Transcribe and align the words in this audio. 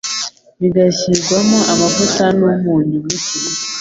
bigashyirwamo 0.61 1.59
amavuta 1.73 2.23
n’umunyu 2.37 2.97
muke, 3.05 3.35